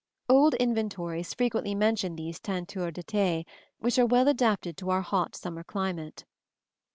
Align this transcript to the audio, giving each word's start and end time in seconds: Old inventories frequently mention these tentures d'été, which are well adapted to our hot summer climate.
Old 0.27 0.55
inventories 0.55 1.31
frequently 1.35 1.75
mention 1.75 2.15
these 2.15 2.39
tentures 2.39 2.91
d'été, 2.91 3.45
which 3.77 3.99
are 3.99 4.05
well 4.07 4.27
adapted 4.27 4.75
to 4.77 4.89
our 4.89 5.01
hot 5.03 5.35
summer 5.35 5.63
climate. 5.63 6.25